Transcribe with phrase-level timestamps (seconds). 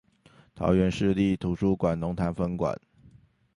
[0.55, 2.75] 桃園市立圖書館龍潭分館